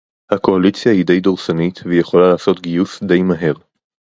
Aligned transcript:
הקואליציה 0.31 0.91
היא 0.91 1.05
די 1.05 1.19
דורסנית 1.19 1.79
והיא 1.85 1.99
יכולה 2.01 2.31
לעשות 2.31 2.61
גיוס 2.61 3.03
די 3.03 3.21
מהר 3.23 3.53